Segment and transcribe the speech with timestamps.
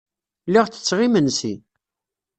[0.47, 1.53] Lliɣ ttetteɣ imensi.